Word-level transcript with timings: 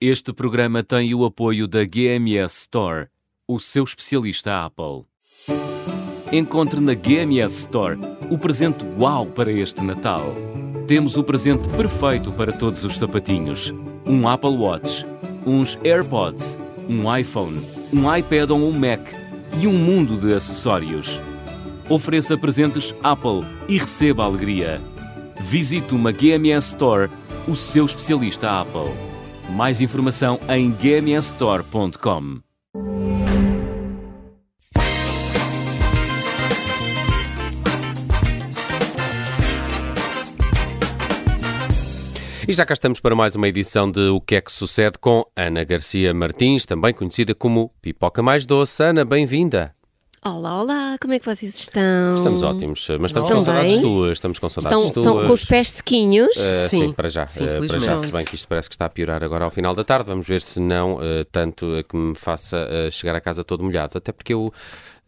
Este 0.00 0.32
programa 0.32 0.82
tem 0.82 1.14
o 1.14 1.24
apoio 1.24 1.68
da 1.68 1.84
GMS 1.84 2.62
Store, 2.62 3.06
o 3.46 3.60
seu 3.60 3.84
especialista 3.84 4.64
Apple. 4.64 5.04
Encontre 6.32 6.80
na 6.80 6.94
GMS 6.94 7.60
Store 7.60 7.98
o 8.30 8.38
presente 8.38 8.84
uau 8.98 9.26
para 9.26 9.52
este 9.52 9.84
Natal. 9.84 10.34
Temos 10.88 11.16
o 11.16 11.22
presente 11.22 11.68
perfeito 11.68 12.32
para 12.32 12.50
todos 12.52 12.82
os 12.84 12.98
sapatinhos: 12.98 13.72
um 14.04 14.26
Apple 14.26 14.56
Watch, 14.56 15.06
uns 15.46 15.78
AirPods, 15.84 16.58
um 16.88 17.16
iPhone, 17.16 17.60
um 17.92 18.12
iPad 18.14 18.50
ou 18.50 18.58
um 18.58 18.72
Mac 18.72 19.00
e 19.60 19.66
um 19.66 19.72
mundo 19.72 20.16
de 20.16 20.34
acessórios. 20.34 21.20
Ofereça 21.88 22.36
presentes 22.36 22.94
Apple 23.02 23.44
e 23.68 23.78
receba 23.78 24.24
alegria. 24.24 24.80
Visite 25.42 25.94
uma 25.94 26.10
GMS 26.10 26.68
Store, 26.68 27.10
o 27.46 27.56
seu 27.56 27.84
especialista 27.84 28.60
Apple. 28.60 28.92
Mais 29.50 29.80
informação 29.80 30.38
em 30.48 30.70
gmsstore.com. 30.70 32.40
E 42.46 42.52
já 42.52 42.66
cá 42.66 42.74
estamos 42.74 43.00
para 43.00 43.14
mais 43.14 43.34
uma 43.34 43.48
edição 43.48 43.90
de 43.90 44.08
O 44.08 44.20
que 44.20 44.34
é 44.34 44.40
que 44.40 44.52
sucede 44.52 44.98
com 44.98 45.24
Ana 45.36 45.64
Garcia 45.64 46.12
Martins, 46.12 46.66
também 46.66 46.92
conhecida 46.92 47.34
como 47.34 47.72
Pipoca 47.80 48.22
Mais 48.22 48.44
Doce. 48.44 48.82
Ana, 48.82 49.04
bem-vinda. 49.04 49.74
Olá, 50.24 50.62
olá, 50.62 50.96
como 51.00 51.14
é 51.14 51.18
que 51.18 51.26
vocês 51.26 51.58
estão? 51.58 52.14
Estamos 52.14 52.44
ótimos, 52.44 52.86
mas 53.00 53.10
estamos 53.10 53.24
Estão 53.24 53.36
com 53.38 53.40
saudades 53.40 53.72
bem? 53.72 53.80
tuas. 53.80 54.12
Estamos 54.12 54.38
com 54.38 54.48
saudades 54.48 54.78
Estão, 54.84 54.92
tuas. 55.02 55.06
estão 55.16 55.26
com 55.26 55.32
os 55.32 55.44
pés 55.44 55.70
sequinhos? 55.70 56.36
Uh, 56.36 56.68
sim, 56.68 56.78
Sim. 56.78 56.92
para 56.92 57.08
já. 57.08 57.26
Sim, 57.26 57.42
uh, 57.42 57.46
para 57.46 57.56
já, 57.56 57.68
felizmente. 57.68 58.06
se 58.06 58.12
bem 58.12 58.24
que 58.24 58.34
isto 58.36 58.46
parece 58.46 58.68
que 58.68 58.74
está 58.76 58.84
a 58.84 58.88
piorar 58.88 59.24
agora 59.24 59.44
ao 59.44 59.50
final 59.50 59.74
da 59.74 59.82
tarde. 59.82 60.08
Vamos 60.08 60.24
ver 60.24 60.40
se 60.40 60.60
não, 60.60 60.94
uh, 60.98 61.24
tanto 61.32 61.66
que 61.88 61.96
me 61.96 62.14
faça 62.14 62.56
uh, 62.56 62.88
chegar 62.92 63.16
a 63.16 63.20
casa 63.20 63.42
todo 63.42 63.64
molhado. 63.64 63.98
Até 63.98 64.12
porque 64.12 64.32
eu 64.32 64.52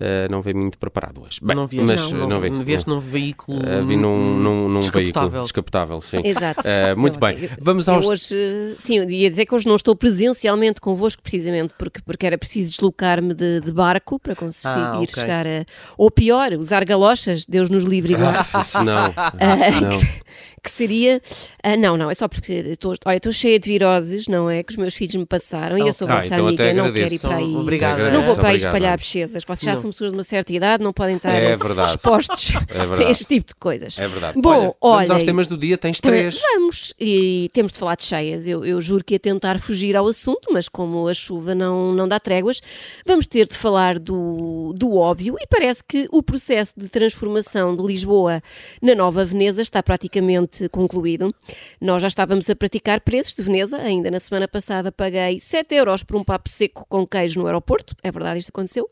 uh, 0.04 0.30
não 0.30 0.42
venho 0.42 0.58
muito 0.58 0.78
preparado 0.78 1.22
hoje. 1.22 1.38
Bem, 1.42 1.56
não 1.56 1.66
vieste, 1.66 1.86
mas 1.92 2.12
não, 2.12 2.28
não, 2.28 2.40
vi- 2.40 2.50
vieste 2.64 2.88
num 2.88 3.00
veículo 3.00 3.58
Uh, 3.58 3.86
vi 3.86 3.96
num, 3.96 4.38
num, 4.38 4.68
num 4.68 4.80
veículo 4.80 5.02
descapotável. 5.02 5.42
descapotável, 5.42 6.00
sim. 6.00 6.20
Exato. 6.24 6.60
Uh, 6.66 6.98
muito 6.98 7.16
Eu- 7.16 7.20
bem. 7.20 7.50
Vamos 7.60 7.88
eu 7.88 7.94
aos. 7.94 8.06
hoje, 8.06 8.76
sim, 8.78 8.98
eu 8.98 9.08
ia 9.10 9.30
dizer 9.30 9.46
que 9.46 9.54
hoje 9.54 9.66
não 9.66 9.76
estou 9.76 9.94
presencialmente 9.96 10.80
convosco, 10.80 11.22
precisamente 11.22 11.74
porque, 11.78 12.00
porque 12.04 12.26
era 12.26 12.38
preciso 12.38 12.70
deslocar-me 12.70 13.34
de, 13.34 13.60
de 13.60 13.72
barco 13.72 14.18
para 14.18 14.34
conseguir 14.36 14.74
Ah, 14.78 15.00
ok. 15.00 15.08
chegar 15.20 15.46
a. 15.46 15.64
Ou 15.96 16.10
pior, 16.10 16.52
usar 16.54 16.84
galochas, 16.84 17.44
Deus 17.46 17.70
nos 17.70 17.84
livre 17.84 18.12
igual. 18.14 18.32
Ah, 18.52 18.60
isso 18.60 18.82
não. 18.84 19.14
Ah, 19.16 19.32
Isso 19.58 19.80
não. 19.80 20.24
Que 20.64 20.70
seria. 20.70 21.20
ah, 21.62 21.76
não, 21.76 21.96
não, 21.96 22.10
é 22.10 22.14
só 22.14 22.26
porque 22.26 22.52
estou, 22.52 22.94
olha, 23.04 23.16
estou 23.18 23.32
cheia 23.32 23.58
de 23.60 23.70
viroses, 23.70 24.26
não 24.26 24.50
é? 24.50 24.62
Que 24.62 24.72
os 24.72 24.76
meus 24.76 24.94
filhos 24.94 25.14
me 25.14 25.26
passaram 25.26 25.76
e 25.78 25.82
eu 25.82 25.92
sou 25.92 26.08
Ah, 26.08 26.16
vossa 26.16 26.26
então 26.26 26.46
amiga, 26.48 26.74
não 26.74 26.92
quero 26.92 27.14
ir 27.14 27.18
para 27.20 27.36
aí. 27.36 27.54
Obrigado, 27.54 28.00
Até 28.00 28.10
Não 28.10 28.22
vou 28.24 28.34
para 28.36 28.48
aí 28.48 28.56
espalhar 28.56 28.98
pesquisas. 28.98 29.42
Vocês 29.46 29.60
já 29.60 29.74
Não. 29.74 29.82
são 29.82 29.90
pessoas 29.90 30.10
de 30.10 30.16
uma 30.16 30.22
certa 30.24 30.52
idade, 30.52 30.82
não 30.82 30.92
podem 30.92 31.16
estar 31.16 31.30
É 31.32 31.56
verdade. 31.56 31.90
expostos 31.94 32.52
É 32.68 33.04
a 33.04 33.10
este 33.10 33.24
tipo 33.26 33.48
de 33.48 33.54
coisas. 33.56 33.98
É 33.98 34.08
verdade. 34.08 34.40
Bom, 34.40 34.74
Olha, 34.80 34.96
vamos 34.98 35.10
aos 35.10 35.10
olhem, 35.16 35.26
temas 35.26 35.46
do 35.46 35.56
dia, 35.56 35.76
tens 35.76 36.00
três. 36.00 36.40
Vamos, 36.54 36.94
e 36.98 37.48
temos 37.52 37.72
de 37.72 37.78
falar 37.78 37.96
de 37.96 38.04
cheias. 38.04 38.46
Eu, 38.46 38.64
eu 38.64 38.80
juro 38.80 39.04
que 39.04 39.14
ia 39.14 39.18
tentar 39.20 39.58
fugir 39.58 39.96
ao 39.96 40.06
assunto, 40.06 40.48
mas 40.52 40.68
como 40.68 41.06
a 41.08 41.14
chuva 41.14 41.54
não, 41.54 41.92
não 41.94 42.06
dá 42.08 42.18
tréguas, 42.18 42.60
vamos 43.06 43.26
ter 43.26 43.46
de 43.48 43.56
falar 43.56 43.98
do, 43.98 44.72
do 44.76 44.96
óbvio. 44.96 45.36
E 45.40 45.46
parece 45.46 45.82
que 45.86 46.08
o 46.10 46.22
processo 46.22 46.72
de 46.76 46.88
transformação 46.88 47.74
de 47.76 47.82
Lisboa 47.82 48.42
na 48.80 48.94
Nova 48.94 49.24
Veneza 49.24 49.60
está 49.62 49.82
praticamente 49.82 50.53
concluído. 50.70 51.34
Nós 51.80 52.02
já 52.02 52.08
estávamos 52.08 52.48
a 52.48 52.56
praticar 52.56 53.00
preços 53.00 53.34
de 53.34 53.42
Veneza, 53.42 53.76
ainda 53.76 54.10
na 54.10 54.20
semana 54.20 54.48
passada 54.48 54.90
paguei 54.90 55.40
7 55.40 55.74
euros 55.74 56.02
por 56.02 56.16
um 56.16 56.24
papo 56.24 56.48
seco 56.48 56.86
com 56.88 57.06
queijo 57.06 57.40
no 57.40 57.46
aeroporto, 57.46 57.94
é 58.02 58.10
verdade, 58.10 58.40
isto 58.40 58.50
aconteceu, 58.50 58.88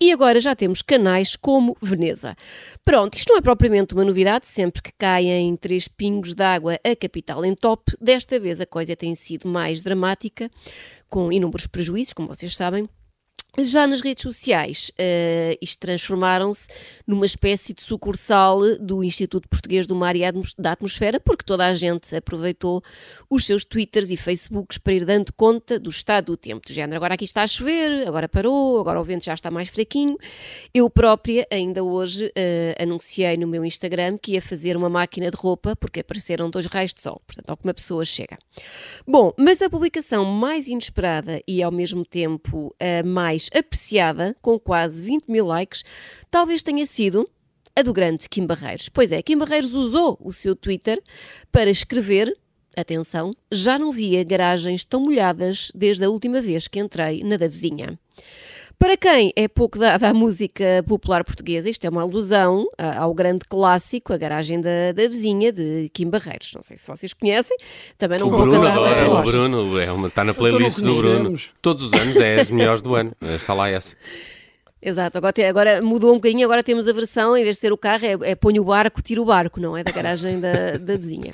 e 0.00 0.12
agora 0.12 0.40
já 0.40 0.54
temos 0.54 0.82
canais 0.82 1.36
como 1.36 1.76
Veneza. 1.80 2.36
Pronto, 2.84 3.16
isto 3.16 3.30
não 3.30 3.38
é 3.38 3.40
propriamente 3.40 3.94
uma 3.94 4.04
novidade, 4.04 4.46
sempre 4.46 4.82
que 4.82 4.92
caem 4.98 5.56
três 5.56 5.88
pingos 5.88 6.34
d'água 6.34 6.78
a 6.84 6.96
capital 6.96 7.44
em 7.44 7.54
top, 7.54 7.92
desta 8.00 8.38
vez 8.38 8.60
a 8.60 8.66
coisa 8.66 8.96
tem 8.96 9.14
sido 9.14 9.48
mais 9.48 9.80
dramática, 9.80 10.50
com 11.08 11.32
inúmeros 11.32 11.66
prejuízos, 11.66 12.12
como 12.12 12.28
vocês 12.28 12.54
sabem, 12.56 12.88
já 13.58 13.86
nas 13.86 14.00
redes 14.00 14.22
sociais, 14.22 14.90
eh, 14.98 15.56
isto 15.62 15.78
transformaram-se 15.80 16.68
numa 17.06 17.24
espécie 17.24 17.72
de 17.72 17.82
sucursal 17.82 18.60
do 18.78 19.02
Instituto 19.02 19.48
Português 19.48 19.86
do 19.86 19.96
Mar 19.96 20.14
e 20.14 20.20
da 20.58 20.72
Atmosfera, 20.72 21.18
porque 21.18 21.44
toda 21.44 21.64
a 21.64 21.72
gente 21.72 22.14
aproveitou 22.14 22.82
os 23.30 23.44
seus 23.46 23.64
Twitters 23.64 24.10
e 24.10 24.16
Facebooks 24.16 24.78
para 24.78 24.92
ir 24.92 25.04
dando 25.04 25.32
conta 25.32 25.78
do 25.78 25.88
estado 25.88 26.26
do 26.26 26.36
tempo. 26.36 26.66
Do 26.66 26.72
género, 26.72 26.96
agora 26.96 27.14
aqui 27.14 27.24
está 27.24 27.42
a 27.42 27.46
chover, 27.46 28.06
agora 28.06 28.28
parou, 28.28 28.80
agora 28.80 29.00
o 29.00 29.04
vento 29.04 29.24
já 29.24 29.34
está 29.34 29.50
mais 29.50 29.68
fraquinho. 29.68 30.16
Eu 30.74 30.90
própria, 30.90 31.46
ainda 31.50 31.82
hoje, 31.82 32.30
eh, 32.36 32.76
anunciei 32.78 33.36
no 33.36 33.46
meu 33.46 33.64
Instagram 33.64 34.18
que 34.18 34.32
ia 34.32 34.42
fazer 34.42 34.76
uma 34.76 34.90
máquina 34.90 35.30
de 35.30 35.36
roupa, 35.36 35.74
porque 35.76 36.00
apareceram 36.00 36.50
dois 36.50 36.66
raios 36.66 36.92
de 36.92 37.00
sol, 37.00 37.20
portanto, 37.26 37.48
ao 37.48 37.56
que 37.56 37.64
uma 37.64 37.74
pessoa 37.74 38.04
chega. 38.04 38.38
Bom, 39.06 39.32
mas 39.38 39.62
a 39.62 39.70
publicação 39.70 40.24
mais 40.24 40.68
inesperada 40.68 41.40
e 41.46 41.62
ao 41.62 41.72
mesmo 41.72 42.04
tempo 42.04 42.74
a 42.80 43.02
mais 43.06 43.45
apreciada, 43.54 44.36
com 44.40 44.58
quase 44.58 45.04
20 45.04 45.26
mil 45.28 45.46
likes, 45.46 45.84
talvez 46.30 46.62
tenha 46.62 46.86
sido 46.86 47.28
a 47.74 47.82
do 47.82 47.92
grande 47.92 48.28
Kim 48.28 48.46
Barreiros. 48.46 48.88
Pois 48.88 49.12
é, 49.12 49.20
Kim 49.22 49.36
Barreiros 49.36 49.74
usou 49.74 50.18
o 50.20 50.32
seu 50.32 50.56
Twitter 50.56 51.02
para 51.52 51.70
escrever. 51.70 52.34
Atenção, 52.76 53.34
já 53.50 53.78
não 53.78 53.90
via 53.90 54.22
garagens 54.22 54.84
tão 54.84 55.00
molhadas 55.00 55.70
desde 55.74 56.04
a 56.04 56.10
última 56.10 56.40
vez 56.40 56.68
que 56.68 56.78
entrei 56.78 57.22
na 57.22 57.36
da 57.36 57.48
vizinha. 57.48 57.98
Para 58.78 58.96
quem 58.96 59.32
é 59.34 59.48
pouco 59.48 59.78
dada 59.78 60.08
à 60.08 60.14
música 60.14 60.84
popular 60.86 61.24
portuguesa, 61.24 61.68
isto 61.68 61.86
é 61.86 61.90
uma 61.90 62.02
alusão 62.02 62.66
ah, 62.76 62.98
ao 62.98 63.14
grande 63.14 63.46
clássico, 63.48 64.12
A 64.12 64.18
Garagem 64.18 64.60
da, 64.60 64.92
da 64.94 65.08
Vizinha, 65.08 65.50
de 65.50 65.90
Kim 65.94 66.10
Barreiros. 66.10 66.52
Não 66.54 66.62
sei 66.62 66.76
se 66.76 66.86
vocês 66.86 67.14
conhecem, 67.14 67.56
também 67.96 68.18
não 68.18 68.28
O 68.28 68.30
vou 68.30 68.42
Bruno 68.42 68.62
cantar 68.62 68.76
a 68.78 69.10
o. 69.10 69.22
Bruno 69.22 69.80
é 69.80 69.90
uma, 69.90 70.08
está 70.08 70.22
na 70.22 70.32
Então 70.32 70.48
playlist 70.48 70.80
do 70.80 70.94
Bruno. 70.94 71.38
Todos 71.62 71.84
os 71.84 71.92
anos 71.94 72.16
é 72.16 72.40
as 72.40 72.50
melhores 72.50 72.82
do 72.82 72.94
ano. 72.94 73.12
Está 73.22 73.54
lá 73.54 73.68
essa. 73.68 73.96
Exato, 74.80 75.16
agora, 75.16 75.48
agora 75.48 75.82
mudou 75.82 76.12
um 76.12 76.16
bocadinho, 76.16 76.44
agora 76.44 76.62
temos 76.62 76.86
a 76.86 76.92
versão, 76.92 77.36
em 77.36 77.42
vez 77.42 77.56
de 77.56 77.62
ser 77.62 77.72
o 77.72 77.78
carro, 77.78 78.04
é, 78.04 78.30
é 78.30 78.34
ponho 78.34 78.62
o 78.62 78.64
barco, 78.66 79.00
tiro 79.00 79.22
o 79.22 79.24
barco, 79.24 79.58
não 79.58 79.76
é? 79.76 79.82
Da 79.82 79.90
garagem 79.90 80.38
da, 80.38 80.76
da 80.76 80.96
vizinha. 80.96 81.32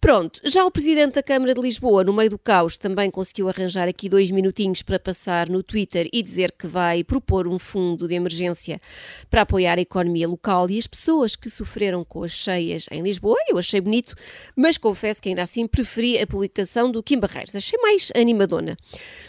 Pronto, 0.00 0.40
já 0.44 0.64
o 0.64 0.70
Presidente 0.70 1.14
da 1.14 1.22
Câmara 1.22 1.54
de 1.54 1.60
Lisboa, 1.60 2.04
no 2.04 2.12
meio 2.12 2.30
do 2.30 2.38
caos, 2.38 2.76
também 2.76 3.10
conseguiu 3.10 3.48
arranjar 3.48 3.88
aqui 3.88 4.08
dois 4.08 4.30
minutinhos 4.30 4.82
para 4.82 4.98
passar 4.98 5.48
no 5.48 5.62
Twitter 5.62 6.08
e 6.12 6.22
dizer 6.22 6.52
que 6.52 6.66
vai 6.66 7.02
propor 7.02 7.46
um 7.48 7.58
fundo 7.58 8.06
de 8.06 8.14
emergência 8.14 8.80
para 9.30 9.42
apoiar 9.42 9.78
a 9.78 9.80
economia 9.80 10.28
local 10.28 10.68
e 10.68 10.78
as 10.78 10.86
pessoas 10.86 11.34
que 11.34 11.48
sofreram 11.48 12.04
com 12.04 12.22
as 12.22 12.32
cheias 12.32 12.86
em 12.90 13.02
Lisboa. 13.02 13.38
Eu 13.48 13.58
achei 13.58 13.80
bonito, 13.80 14.14
mas 14.54 14.76
confesso 14.76 15.20
que 15.20 15.28
ainda 15.28 15.42
assim 15.42 15.66
preferi 15.66 16.18
a 16.18 16.26
publicação 16.26 16.90
do 16.90 17.02
Kim 17.02 17.18
Barreiros. 17.18 17.56
Achei 17.56 17.78
mais 17.80 18.12
animadona. 18.14 18.76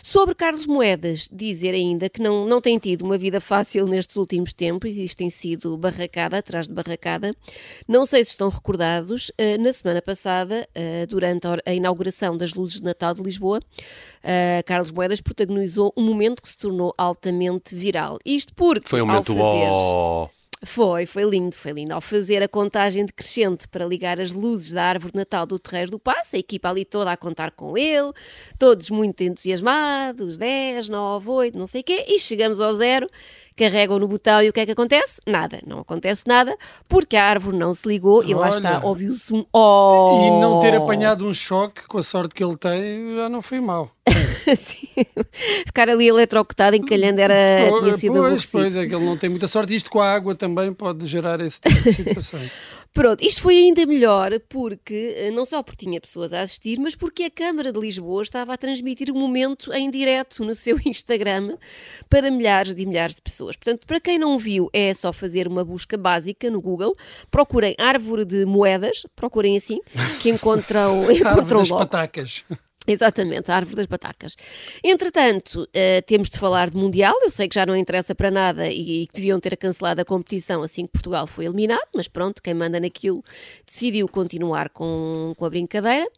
Sobre 0.03 0.35
Carlos 0.35 0.67
Moedas, 0.67 1.29
dizer 1.31 1.73
ainda 1.73 2.09
que 2.09 2.21
não, 2.21 2.45
não 2.45 2.59
tem 2.61 2.77
tido 2.77 3.03
uma 3.03 3.17
vida 3.17 3.39
fácil 3.39 3.87
nestes 3.87 4.15
últimos 4.15 4.53
tempos, 4.53 4.95
e 4.95 5.03
isto 5.03 5.17
tem 5.17 5.29
sido 5.29 5.77
barracada 5.77 6.37
atrás 6.37 6.67
de 6.67 6.73
barracada. 6.73 7.35
Não 7.87 8.05
sei 8.05 8.23
se 8.23 8.31
estão 8.31 8.49
recordados, 8.49 9.31
eh, 9.37 9.57
na 9.57 9.71
semana 9.73 10.01
passada, 10.01 10.56
eh, 10.73 11.05
durante 11.05 11.47
a 11.65 11.73
inauguração 11.73 12.37
das 12.37 12.53
luzes 12.53 12.79
de 12.79 12.85
Natal 12.85 13.13
de 13.13 13.21
Lisboa, 13.21 13.59
eh, 14.23 14.63
Carlos 14.65 14.91
Moedas 14.91 15.21
protagonizou 15.21 15.93
um 15.97 16.03
momento 16.03 16.41
que 16.41 16.49
se 16.49 16.57
tornou 16.57 16.93
altamente 16.97 17.75
viral. 17.75 18.17
Isto 18.25 18.53
porque, 18.55 18.87
Foi 18.87 19.01
um 19.01 19.05
momento 19.05 19.33
fazer... 19.33 19.67
ó. 19.69 20.29
Foi, 20.65 21.05
foi 21.05 21.23
lindo, 21.23 21.55
foi 21.55 21.71
lindo. 21.71 21.93
Ao 21.93 22.01
fazer 22.01 22.41
a 22.41 22.47
contagem 22.47 23.05
decrescente 23.05 23.67
para 23.67 23.85
ligar 23.85 24.19
as 24.19 24.31
luzes 24.31 24.71
da 24.71 24.85
árvore 24.85 25.11
de 25.11 25.19
Natal 25.19 25.45
do 25.45 25.59
Terreiro 25.59 25.91
do 25.91 25.99
Passo, 25.99 26.35
a 26.35 26.39
equipa 26.39 26.69
ali 26.69 26.83
toda 26.83 27.11
a 27.11 27.17
contar 27.17 27.51
com 27.51 27.77
ele, 27.77 28.11
todos 28.57 28.89
muito 28.89 29.21
entusiasmados, 29.21 30.37
10, 30.37 30.89
9, 30.89 31.29
8, 31.29 31.57
não 31.57 31.67
sei 31.67 31.81
o 31.81 31.83
quê, 31.83 32.05
e 32.07 32.17
chegamos 32.17 32.59
ao 32.59 32.73
zero, 32.73 33.07
carregam 33.55 33.99
no 33.99 34.07
botão 34.07 34.41
e 34.41 34.49
o 34.49 34.53
que 34.53 34.61
é 34.61 34.65
que 34.65 34.71
acontece? 34.71 35.21
Nada, 35.27 35.59
não 35.65 35.79
acontece 35.79 36.23
nada, 36.25 36.57
porque 36.87 37.15
a 37.15 37.25
árvore 37.25 37.55
não 37.55 37.71
se 37.71 37.87
ligou 37.87 38.23
e 38.23 38.33
lá 38.33 38.47
Olha. 38.47 38.49
está, 38.49 38.81
ouviu-se 38.83 39.33
um 39.35 39.45
oh! 39.53 40.21
E 40.25 40.41
não 40.41 40.59
ter 40.59 40.75
apanhado 40.75 41.27
um 41.27 41.33
choque 41.33 41.85
com 41.87 41.99
a 41.99 42.03
sorte 42.03 42.33
que 42.33 42.43
ele 42.43 42.57
tem 42.57 43.15
já 43.15 43.29
não 43.29 43.43
foi 43.43 43.59
mau. 43.59 43.91
Ficar 45.65 45.89
ali 45.89 46.07
eletrocutado, 46.07 46.75
encalhando, 46.75 47.21
era, 47.21 47.69
Pois, 47.69 47.83
tinha 47.83 47.97
sido 47.97 48.13
pois, 48.13 48.25
aborrecido. 48.25 48.51
pois 48.51 48.75
é 48.77 48.87
que 48.87 48.95
ele 48.95 49.05
não 49.05 49.17
tem 49.17 49.29
muita 49.29 49.47
sorte. 49.47 49.75
Isto 49.75 49.89
com 49.89 50.01
a 50.01 50.11
água 50.13 50.35
também 50.35 50.73
pode 50.73 51.05
gerar 51.07 51.39
esse 51.41 51.61
tipo 51.61 51.83
de 51.83 51.93
situações. 51.93 52.51
Pronto, 52.93 53.23
isto 53.23 53.41
foi 53.43 53.55
ainda 53.57 53.85
melhor 53.85 54.31
porque, 54.49 55.13
eh, 55.17 55.29
não 55.29 55.45
só 55.45 55.61
porque 55.61 55.85
tinha 55.85 56.01
pessoas 56.01 56.33
a 56.33 56.41
assistir, 56.41 56.79
mas 56.79 56.95
porque 56.95 57.25
a 57.25 57.29
Câmara 57.29 57.71
de 57.71 57.79
Lisboa 57.79 58.23
estava 58.23 58.53
a 58.53 58.57
transmitir 58.57 59.11
o 59.11 59.15
momento 59.15 59.71
em 59.71 59.91
direto 59.91 60.43
no 60.43 60.55
seu 60.55 60.79
Instagram 60.83 61.57
para 62.09 62.31
milhares 62.31 62.73
e 62.75 62.85
milhares 62.87 63.13
de 63.13 63.21
pessoas. 63.21 63.55
Portanto, 63.55 63.85
para 63.85 63.99
quem 63.99 64.17
não 64.17 64.39
viu, 64.39 64.67
é 64.73 64.93
só 64.95 65.13
fazer 65.13 65.47
uma 65.47 65.63
busca 65.63 65.95
básica 65.95 66.49
no 66.49 66.59
Google, 66.59 66.97
procurem 67.29 67.75
árvore 67.77 68.25
de 68.25 68.45
moedas, 68.45 69.05
procurem 69.15 69.55
assim, 69.55 69.79
que 70.19 70.29
encontram, 70.29 71.11
encontram 71.11 71.59
das 71.59 71.69
logo. 71.69 71.85
patacas. 71.85 72.43
Exatamente, 72.87 73.51
a 73.51 73.55
árvore 73.55 73.75
das 73.75 73.85
batacas. 73.85 74.37
Entretanto, 74.81 75.63
uh, 75.63 76.01
temos 76.05 76.29
de 76.29 76.39
falar 76.39 76.69
de 76.69 76.77
Mundial. 76.77 77.13
Eu 77.21 77.29
sei 77.29 77.49
que 77.49 77.55
já 77.55 77.65
não 77.65 77.75
interessa 77.75 78.15
para 78.15 78.31
nada 78.31 78.69
e, 78.69 79.03
e 79.03 79.07
que 79.07 79.15
deviam 79.15 79.39
ter 79.41 79.57
cancelado 79.57 79.99
a 79.99 80.05
competição 80.05 80.63
assim 80.63 80.85
que 80.85 80.93
Portugal 80.93 81.27
foi 81.27 81.45
eliminado, 81.45 81.87
mas 81.93 82.07
pronto, 82.07 82.41
quem 82.41 82.53
manda 82.53 82.79
naquilo 82.79 83.21
decidiu 83.65 84.07
continuar 84.07 84.69
com, 84.69 85.33
com 85.35 85.45
a 85.45 85.49
brincadeira. 85.49 86.09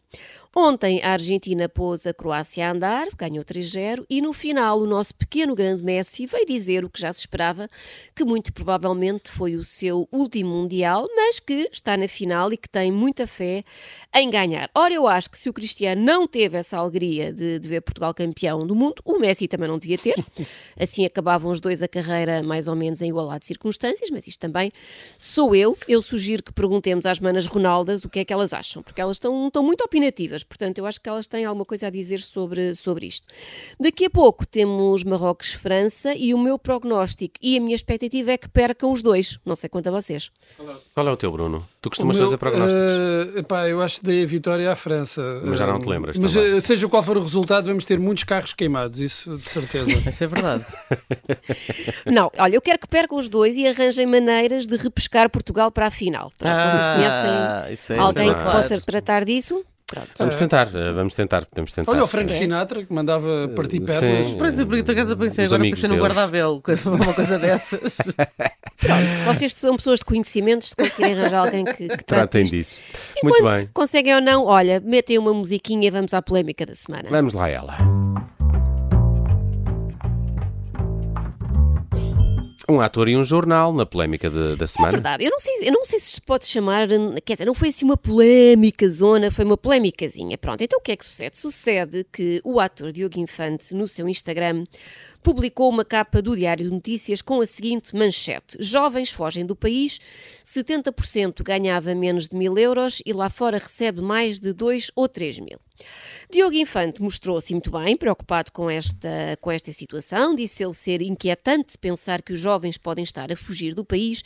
Ontem 0.54 1.00
a 1.04 1.12
Argentina 1.12 1.68
pôs 1.68 2.04
a 2.08 2.12
Croácia 2.12 2.66
a 2.66 2.72
andar, 2.72 3.06
ganhou 3.16 3.44
3-0 3.44 4.04
e 4.10 4.20
no 4.20 4.32
final 4.32 4.80
o 4.80 4.86
nosso 4.86 5.14
pequeno 5.14 5.54
grande 5.54 5.84
Messi 5.84 6.26
veio 6.26 6.44
dizer 6.44 6.84
o 6.84 6.90
que 6.90 7.00
já 7.00 7.12
se 7.12 7.20
esperava, 7.20 7.70
que 8.16 8.24
muito 8.24 8.52
provavelmente 8.52 9.30
foi 9.30 9.54
o 9.54 9.62
seu 9.62 10.08
último 10.10 10.50
Mundial, 10.50 11.06
mas 11.14 11.38
que 11.38 11.68
está 11.72 11.96
na 11.96 12.08
final 12.08 12.52
e 12.52 12.56
que 12.56 12.68
tem 12.68 12.90
muita 12.90 13.28
fé 13.28 13.62
em 14.12 14.28
ganhar. 14.28 14.68
Ora, 14.74 14.92
eu 14.92 15.06
acho 15.06 15.30
que 15.30 15.38
se 15.38 15.48
o 15.48 15.52
Cristiano 15.52 16.02
não 16.02 16.26
teve 16.26 16.58
essa 16.58 16.76
alegria 16.78 17.32
de, 17.32 17.60
de 17.60 17.68
ver 17.68 17.80
Portugal 17.82 18.12
campeão 18.12 18.66
do 18.66 18.74
mundo, 18.74 19.00
o 19.04 19.20
Messi 19.20 19.46
também 19.46 19.68
não 19.68 19.78
devia 19.78 19.98
ter. 19.98 20.16
Assim 20.76 21.04
acabavam 21.04 21.52
os 21.52 21.60
dois 21.60 21.80
a 21.80 21.86
carreira 21.86 22.42
mais 22.42 22.66
ou 22.66 22.74
menos 22.74 23.00
em 23.00 23.08
igualdade 23.08 23.42
de 23.42 23.46
circunstâncias, 23.46 24.10
mas 24.10 24.26
isto 24.26 24.40
também 24.40 24.72
sou 25.16 25.54
eu. 25.54 25.78
Eu 25.86 26.02
sugiro 26.02 26.42
que 26.42 26.52
perguntemos 26.52 27.06
às 27.06 27.20
manas 27.20 27.46
Ronaldas 27.46 28.04
o 28.04 28.08
que 28.08 28.18
é 28.18 28.24
que 28.24 28.32
elas 28.32 28.52
acham, 28.52 28.82
porque 28.82 29.00
elas 29.00 29.14
estão, 29.16 29.46
estão 29.46 29.62
muito 29.62 29.82
opinativas 29.82 30.39
portanto, 30.42 30.78
eu 30.78 30.86
acho 30.86 31.00
que 31.00 31.08
elas 31.08 31.26
têm 31.26 31.44
alguma 31.44 31.64
coisa 31.64 31.86
a 31.86 31.90
dizer 31.90 32.20
sobre, 32.20 32.74
sobre 32.74 33.06
isto. 33.06 33.26
Daqui 33.78 34.06
a 34.06 34.10
pouco 34.10 34.46
temos 34.46 35.04
Marrocos-França 35.04 36.14
e 36.14 36.34
o 36.34 36.38
meu 36.38 36.58
prognóstico 36.58 37.34
e 37.42 37.56
a 37.56 37.60
minha 37.60 37.74
expectativa 37.74 38.32
é 38.32 38.38
que 38.38 38.48
percam 38.48 38.92
os 38.92 39.02
dois. 39.02 39.38
Não 39.44 39.56
sei 39.56 39.68
quanto 39.68 39.88
a 39.88 39.92
vocês. 39.92 40.30
Qual 40.94 41.06
é 41.06 41.10
o 41.10 41.16
teu, 41.16 41.30
Bruno? 41.30 41.66
Tu 41.80 41.88
costumas 41.88 42.16
meu, 42.16 42.26
fazer 42.26 42.36
prognósticos? 42.36 43.34
Uh, 43.34 43.38
epá, 43.38 43.68
eu 43.68 43.80
acho 43.80 44.00
que 44.00 44.06
dei 44.06 44.22
a 44.22 44.26
vitória 44.26 44.70
à 44.70 44.76
França. 44.76 45.40
Mas 45.44 45.58
já 45.58 45.66
não 45.66 45.80
te 45.80 45.88
lembras. 45.88 46.18
Mas 46.18 46.34
também. 46.34 46.56
Eh, 46.56 46.60
seja 46.60 46.88
qual 46.88 47.02
for 47.02 47.16
o 47.16 47.22
resultado, 47.22 47.66
vamos 47.66 47.86
ter 47.86 47.98
muitos 47.98 48.24
carros 48.24 48.52
queimados, 48.52 49.00
isso 49.00 49.38
de 49.38 49.48
certeza. 49.48 49.90
isso 50.08 50.24
é 50.24 50.26
verdade. 50.26 50.66
não, 52.06 52.30
olha, 52.38 52.54
eu 52.54 52.60
quero 52.60 52.78
que 52.78 52.88
percam 52.88 53.16
os 53.16 53.28
dois 53.28 53.56
e 53.56 53.66
arranjem 53.66 54.06
maneiras 54.06 54.66
de 54.66 54.76
repescar 54.76 55.30
Portugal 55.30 55.70
para 55.70 55.86
a 55.86 55.90
final. 55.90 56.30
Ah, 56.40 56.70
vocês 56.70 56.88
conhecem 56.88 57.96
é 57.96 58.00
alguém 58.00 58.34
que 58.34 58.44
possa 58.44 58.80
tratar 58.80 59.24
disso? 59.24 59.64
Pronto. 59.90 60.08
Vamos 60.18 60.34
tentar, 60.36 60.68
eh, 60.72 60.92
vamos 60.92 61.14
tentar, 61.14 61.44
podemos 61.46 61.72
tentar. 61.72 61.90
Olha 61.90 62.04
o 62.04 62.06
Frank 62.06 62.32
Sinatra 62.32 62.84
que 62.84 62.92
mandava 62.92 63.48
partir 63.56 63.80
pernas. 63.80 64.28
Sim. 64.28 64.38
Por 64.38 64.46
exemplo, 64.46 64.84
por 64.84 64.90
acaso 64.92 65.16
pensei 65.16 65.44
agora 65.46 65.62
pensei 65.62 65.88
no 65.88 65.96
guardabelo, 65.96 66.62
uma 66.86 67.12
coisa 67.12 67.38
dessas. 67.40 67.96
Pronto, 68.78 69.12
se 69.12 69.24
vocês 69.24 69.52
são 69.52 69.76
pessoas 69.76 69.98
de 69.98 70.04
conhecimentos, 70.04 70.68
se 70.70 70.76
conseguirem 70.76 71.18
arranjar 71.18 71.44
alguém 71.44 71.64
que, 71.64 71.88
que 71.88 72.04
tratem 72.04 72.44
disso. 72.44 72.80
E 73.16 73.26
Muito 73.26 73.44
bem. 73.44 73.68
conseguem 73.74 74.14
ou 74.14 74.20
não, 74.20 74.46
olha, 74.46 74.80
metem 74.80 75.18
uma 75.18 75.34
musiquinha 75.34 75.88
e 75.88 75.90
vamos 75.90 76.14
à 76.14 76.22
polémica 76.22 76.64
da 76.64 76.74
semana. 76.74 77.10
Vamos 77.10 77.34
lá 77.34 77.48
ela. 77.48 77.76
Um 82.70 82.80
ator 82.80 83.08
e 83.08 83.16
um 83.16 83.24
jornal 83.24 83.72
na 83.72 83.84
polémica 83.84 84.30
de, 84.30 84.56
da 84.56 84.66
semana. 84.66 84.90
É 84.90 84.92
verdade, 84.92 85.24
eu 85.24 85.30
não, 85.30 85.40
sei, 85.40 85.68
eu 85.68 85.72
não 85.72 85.84
sei 85.84 85.98
se 85.98 86.10
se 86.12 86.20
pode 86.20 86.46
chamar, 86.46 86.86
quer 87.24 87.34
dizer, 87.34 87.44
não 87.46 87.54
foi 87.54 87.68
assim 87.68 87.84
uma 87.84 87.96
polémica 87.96 88.88
zona, 88.88 89.30
foi 89.30 89.44
uma 89.44 89.56
polémicazinha. 89.56 90.36
Pronto, 90.36 90.62
então 90.62 90.78
o 90.78 90.82
que 90.82 90.92
é 90.92 90.96
que 90.96 91.04
sucede? 91.04 91.38
Sucede 91.38 92.06
que 92.12 92.40
o 92.44 92.60
ator 92.60 92.92
Diogo 92.92 93.18
Infante, 93.18 93.74
no 93.74 93.88
seu 93.88 94.08
Instagram, 94.08 94.64
publicou 95.22 95.68
uma 95.68 95.84
capa 95.84 96.22
do 96.22 96.36
Diário 96.36 96.64
de 96.64 96.70
Notícias 96.70 97.22
com 97.22 97.40
a 97.40 97.46
seguinte 97.46 97.94
manchete: 97.94 98.56
Jovens 98.60 99.10
fogem 99.10 99.44
do 99.44 99.54
país, 99.54 100.00
70% 100.44 101.42
ganhava 101.42 101.94
menos 101.94 102.28
de 102.28 102.36
mil 102.36 102.56
euros 102.58 103.02
e 103.04 103.12
lá 103.12 103.28
fora 103.30 103.58
recebe 103.58 104.00
mais 104.00 104.38
de 104.38 104.52
2 104.52 104.90
ou 104.94 105.08
3 105.08 105.40
mil. 105.40 105.58
Diogo 106.30 106.54
Infante 106.54 107.02
mostrou-se 107.02 107.52
muito 107.52 107.70
bem, 107.70 107.96
preocupado 107.96 108.52
com 108.52 108.70
esta, 108.70 109.36
com 109.40 109.50
esta 109.50 109.72
situação, 109.72 110.34
disse 110.34 110.62
ele 110.62 110.74
ser 110.74 111.02
inquietante 111.02 111.76
pensar 111.78 112.22
que 112.22 112.32
os 112.32 112.38
jovens 112.38 112.78
podem 112.78 113.02
estar 113.02 113.32
a 113.32 113.36
fugir 113.36 113.74
do 113.74 113.84
país, 113.84 114.22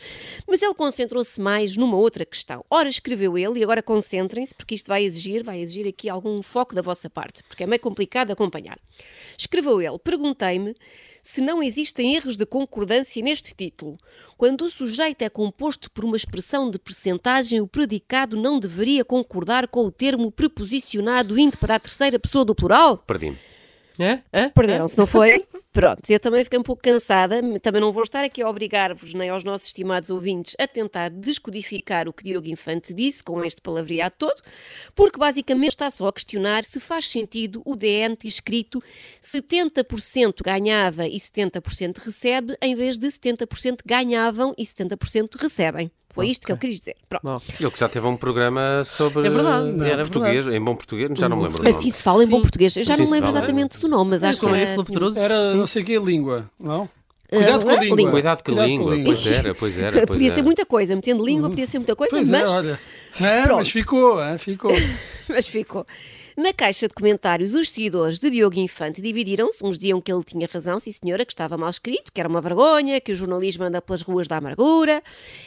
mas 0.47 0.61
ele 0.61 0.75
concentrou-se 0.75 1.40
mais 1.40 1.76
numa 1.76 1.97
outra 1.97 2.26
questão. 2.26 2.64
Ora, 2.69 2.88
escreveu 2.88 3.38
ele, 3.38 3.61
e 3.61 3.62
agora 3.62 3.82
concentrem-se, 3.82 4.55
porque 4.55 4.75
isto 4.75 4.88
vai 4.88 5.05
exigir, 5.05 5.43
vai 5.43 5.61
exigir 5.61 5.87
aqui 5.87 6.08
algum 6.08 6.43
foco 6.43 6.75
da 6.75 6.82
vossa 6.82 7.08
parte, 7.08 7.43
porque 7.44 7.64
é 7.64 7.67
meio 7.67 7.81
complicado 7.81 8.32
acompanhar. 8.32 8.79
Escreveu 9.38 9.81
ele, 9.81 9.99
perguntei-me 9.99 10.75
se 11.23 11.41
não 11.41 11.63
existem 11.63 12.15
erros 12.15 12.37
de 12.37 12.45
concordância 12.45 13.23
neste 13.23 13.55
título. 13.55 13.99
Quando 14.37 14.63
o 14.63 14.71
sujeito 14.71 15.23
é 15.23 15.29
composto 15.31 15.91
por 15.91 16.05
uma 16.05 16.17
expressão 16.17 16.71
de 16.71 16.79
percentagem, 16.79 17.61
o 17.63 17.67
predicado 17.67 18.37
não 18.37 18.61
deveria 18.61 19.05
concordar 19.05 19.67
com 19.69 19.87
o 19.87 19.91
termo 19.91 20.31
preposicionado 20.31 21.39
indo 21.39 21.57
para 21.57 21.77
a 21.77 21.81
terceira 21.81 22.19
pessoa 22.19 22.45
do 22.45 22.55
plural? 22.55 22.99
Perdi-me. 22.99 23.39
É? 23.99 24.20
É? 24.32 24.49
Perderam-se, 24.49 24.99
não 24.99 25.06
foi? 25.06 25.44
Pronto, 25.75 26.08
eu 26.08 26.20
também 26.20 26.44
fiquei 26.44 26.56
um 26.56 26.62
pouco 26.62 26.81
cansada, 26.81 27.43
também 27.58 27.81
não 27.81 27.91
vou 27.91 28.05
estar 28.05 28.23
aqui 28.23 28.41
a 28.41 28.49
obrigar-vos 28.49 29.12
nem 29.12 29.29
aos 29.29 29.43
nossos 29.43 29.67
estimados 29.67 30.08
ouvintes 30.08 30.55
a 30.56 30.69
tentar 30.69 31.11
descodificar 31.11 32.08
o 32.08 32.12
que 32.12 32.23
Diogo 32.23 32.46
Infante 32.46 32.94
disse 32.94 33.25
com 33.25 33.44
este 33.44 33.61
palavreado 33.61 34.14
todo, 34.17 34.41
porque 34.94 35.19
basicamente 35.19 35.70
está 35.70 35.91
só 35.91 36.06
a 36.06 36.12
questionar 36.12 36.62
se 36.62 36.79
faz 36.79 37.08
sentido 37.08 37.61
o 37.64 37.75
DN 37.75 38.14
ter 38.14 38.29
escrito 38.29 38.81
70% 39.20 40.44
ganhava 40.44 41.08
e 41.08 41.17
70% 41.17 41.99
recebe, 41.99 42.56
em 42.62 42.76
vez 42.76 42.97
de 42.97 43.08
70% 43.08 43.79
ganhavam 43.85 44.55
e 44.56 44.64
70% 44.64 45.37
recebem. 45.37 45.90
Foi 46.14 46.29
isto 46.29 46.44
okay. 46.44 46.56
que 46.56 46.67
ele 46.67 46.70
quis 46.70 46.79
dizer. 46.79 46.97
Pronto. 47.08 47.43
Ele 47.58 47.70
que 47.73 47.79
já 47.79 47.88
teve 47.88 48.06
um 48.06 48.17
programa 48.17 48.85
sobre 48.85 49.26
é 49.26 49.31
verdade, 49.31 49.85
era 49.85 50.02
português, 50.02 50.44
verdade. 50.44 50.56
em 50.56 50.64
bom 50.64 50.76
português, 50.76 51.11
já 51.19 51.29
não 51.29 51.37
me 51.38 51.43
lembro. 51.49 51.69
Assim 51.69 51.90
se 51.90 52.02
fala 52.05 52.23
em 52.23 52.29
bom 52.29 52.40
português. 52.40 52.76
Eu 52.76 52.85
já 52.85 52.97
não 52.97 53.06
me 53.06 53.11
lembro 53.11 53.31
exatamente 53.31 53.75
do 53.85 53.89
nome, 53.89 54.11
mas 54.13 54.25
acho 54.25 54.41
que 54.41 54.47
era... 54.47 54.77
Era 55.17 55.55
não 55.55 55.67
sei 55.67 55.83
o 55.83 55.85
que, 55.85 55.99
língua, 55.99 56.51
não? 56.59 56.89
Cuidado 57.29 57.65
com 57.65 57.71
a 57.71 57.77
língua. 57.77 57.97
língua. 57.97 58.11
Cuidado 58.13 58.43
com 58.45 58.61
a 58.61 58.67
língua. 58.67 58.97
Pois 59.05 59.27
era, 59.27 59.55
pois 59.55 59.79
era. 59.79 59.93
Pois 60.07 60.07
podia 60.07 60.27
era. 60.29 60.35
ser 60.35 60.43
muita 60.43 60.67
coisa. 60.67 60.95
Metendo 60.95 61.25
língua, 61.25 61.49
podia 61.49 61.67
ser 61.67 61.79
muita 61.79 61.97
coisa, 61.97 62.11
pois 62.11 62.31
mas. 62.31 62.49
É, 62.49 62.53
olha. 62.53 62.81
É, 63.21 63.47
mas 63.47 63.69
ficou, 63.69 64.23
é, 64.23 64.39
ficou. 64.39 64.71
mas 65.29 65.47
ficou. 65.47 65.87
Na 66.37 66.53
caixa 66.53 66.89
de 66.89 66.95
comentários, 66.95 67.55
os 67.55 67.71
seguidores 67.71 68.19
de 68.19 68.29
Diogo 68.29 68.59
Infante 68.59 69.01
dividiram-se. 69.01 69.65
Uns 69.65 69.79
diziam 69.79 70.01
que 70.01 70.13
ele 70.13 70.25
tinha 70.25 70.49
razão, 70.53 70.81
sim 70.81 70.91
senhora, 70.91 71.25
que 71.25 71.33
estava 71.33 71.57
mal 71.57 71.71
escrito, 71.71 72.13
que 72.13 72.21
era 72.21 72.29
uma 72.29 72.41
vergonha, 72.41 73.01
que 73.01 73.13
o 73.13 73.15
jornalismo 73.15 73.65
anda 73.65 73.81
pelas 73.81 74.03
ruas 74.03 74.27
da 74.27 74.37
amargura. 74.37 75.03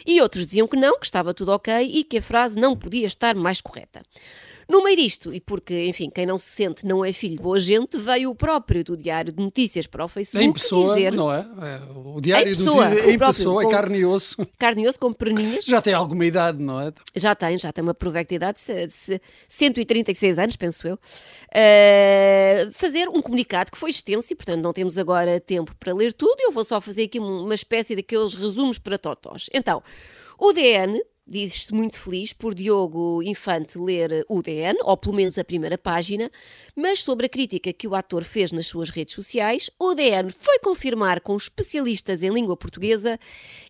E 0.05 0.21
outros 0.21 0.45
diziam 0.45 0.67
que 0.67 0.77
não, 0.77 0.97
que 0.97 1.05
estava 1.05 1.33
tudo 1.33 1.51
ok 1.51 1.73
e 1.93 2.03
que 2.03 2.19
a 2.19 2.21
frase 2.21 2.57
não 2.57 2.75
podia 2.75 3.05
estar 3.05 3.35
mais 3.35 3.59
correta. 3.59 4.01
No 4.69 4.83
meio 4.83 4.97
disto, 4.97 5.33
e 5.33 5.39
porque, 5.39 5.85
enfim, 5.85 6.09
quem 6.09 6.25
não 6.25 6.37
se 6.37 6.49
sente 6.49 6.85
não 6.85 7.03
é 7.03 7.13
filho 7.13 7.37
de 7.37 7.41
boa 7.41 7.57
gente, 7.57 7.97
veio 7.97 8.31
o 8.31 8.35
próprio 8.35 8.83
do 8.83 8.97
Diário 8.97 9.31
de 9.31 9.41
Notícias 9.41 9.87
para 9.87 10.03
o 10.03 10.07
Facebook 10.09 10.45
em 10.45 10.51
pessoa, 10.51 10.95
dizer... 10.95 11.13
não 11.13 11.31
é? 11.31 11.39
é 11.39 11.79
o 11.95 12.19
Diário 12.19 12.53
de 12.53 12.63
Notícias 12.63 13.07
em 13.07 13.17
pessoa, 13.17 13.63
é 13.63 13.69
carne 13.69 13.99
e 13.99 14.05
osso. 14.05 14.35
Carne 14.59 14.83
e 14.83 14.87
osso 14.87 14.99
com 14.99 15.13
perninhas. 15.13 15.63
Já 15.63 15.81
tem 15.81 15.93
alguma 15.93 16.25
idade, 16.25 16.61
não 16.61 16.81
é? 16.81 16.91
Já 17.15 17.33
tem, 17.33 17.57
já 17.57 17.71
tem 17.71 17.81
uma 17.81 17.93
provecta 17.93 18.35
idade 18.35 18.59
de 18.65 19.21
136 19.47 20.37
anos, 20.37 20.55
penso 20.57 20.85
eu. 20.85 20.95
Uh, 20.95 22.71
fazer 22.71 23.07
um 23.07 23.21
comunicado 23.21 23.71
que 23.71 23.77
foi 23.77 23.89
extenso 23.89 24.33
e, 24.33 24.35
portanto, 24.35 24.61
não 24.61 24.73
temos 24.73 24.97
agora 24.97 25.39
tempo 25.39 25.73
para 25.77 25.93
ler 25.93 26.11
tudo. 26.11 26.35
Eu 26.41 26.51
vou 26.51 26.65
só 26.65 26.81
fazer 26.81 27.03
aqui 27.03 27.19
uma 27.19 27.55
espécie 27.55 27.95
daqueles 27.95 28.33
resumos 28.33 28.77
para 28.77 28.97
totós. 28.97 29.49
Então, 29.53 29.81
o 30.37 30.51
DN 30.51 31.01
diz-se 31.27 31.73
muito 31.73 31.99
feliz 31.99 32.31
por 32.31 32.53
Diogo 32.53 33.21
Infante 33.21 33.77
ler 33.77 34.25
o 34.29 34.41
DN, 34.41 34.79
ou 34.83 34.95
pelo 34.95 35.15
menos 35.15 35.37
a 35.37 35.43
primeira 35.43 35.77
página, 35.77 36.31
mas 36.75 36.99
sobre 36.99 37.25
a 37.25 37.29
crítica 37.29 37.73
que 37.73 37.87
o 37.87 37.95
ator 37.95 38.23
fez 38.23 38.51
nas 38.51 38.67
suas 38.67 38.89
redes 38.89 39.13
sociais, 39.13 39.69
o 39.77 39.93
DN 39.93 40.31
foi 40.31 40.59
confirmar 40.59 41.21
com 41.21 41.35
especialistas 41.35 42.23
em 42.23 42.31
língua 42.31 42.55
portuguesa 42.55 43.19